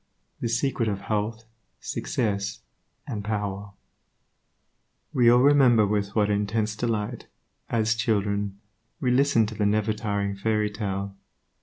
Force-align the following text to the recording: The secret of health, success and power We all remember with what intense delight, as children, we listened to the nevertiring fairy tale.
The 0.39 0.49
secret 0.49 0.89
of 0.89 1.01
health, 1.01 1.43
success 1.79 2.61
and 3.05 3.23
power 3.23 3.73
We 5.13 5.29
all 5.29 5.41
remember 5.43 5.85
with 5.85 6.15
what 6.15 6.27
intense 6.27 6.75
delight, 6.75 7.27
as 7.69 7.93
children, 7.93 8.59
we 8.99 9.11
listened 9.11 9.49
to 9.49 9.55
the 9.55 9.65
nevertiring 9.67 10.37
fairy 10.39 10.71
tale. 10.71 11.15